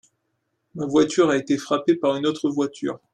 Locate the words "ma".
0.73-0.87